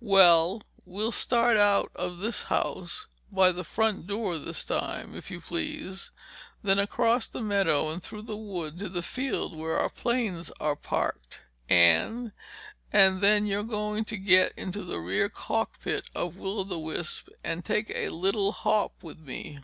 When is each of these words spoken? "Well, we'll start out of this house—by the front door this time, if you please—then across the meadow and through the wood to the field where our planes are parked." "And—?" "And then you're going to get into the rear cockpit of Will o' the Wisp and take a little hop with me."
"Well, 0.00 0.62
we'll 0.86 1.12
start 1.12 1.58
out 1.58 1.92
of 1.94 2.22
this 2.22 2.44
house—by 2.44 3.52
the 3.52 3.64
front 3.64 4.06
door 4.06 4.38
this 4.38 4.64
time, 4.64 5.14
if 5.14 5.30
you 5.30 5.42
please—then 5.42 6.78
across 6.78 7.28
the 7.28 7.42
meadow 7.42 7.90
and 7.90 8.02
through 8.02 8.22
the 8.22 8.34
wood 8.34 8.78
to 8.78 8.88
the 8.88 9.02
field 9.02 9.54
where 9.54 9.78
our 9.78 9.90
planes 9.90 10.50
are 10.58 10.74
parked." 10.74 11.42
"And—?" 11.68 12.32
"And 12.94 13.20
then 13.20 13.44
you're 13.44 13.62
going 13.62 14.06
to 14.06 14.16
get 14.16 14.54
into 14.56 14.84
the 14.84 15.00
rear 15.00 15.28
cockpit 15.28 16.08
of 16.14 16.38
Will 16.38 16.60
o' 16.60 16.64
the 16.64 16.78
Wisp 16.78 17.28
and 17.44 17.62
take 17.62 17.90
a 17.90 18.08
little 18.08 18.52
hop 18.52 18.94
with 19.02 19.18
me." 19.18 19.58